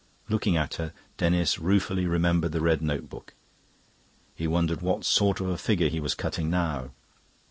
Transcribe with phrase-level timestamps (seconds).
[0.29, 3.35] Looking at her, Denis ruefully remembered the red notebook;
[4.33, 6.89] he wondered what sort of a figure he was cutting now.